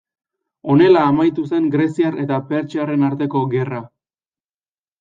Honela 0.73 1.03
amaitu 1.09 1.43
zen 1.49 1.67
greziar 1.75 2.17
eta 2.25 2.41
persiarren 2.49 3.07
arteko 3.11 3.45
gerra. 3.55 3.83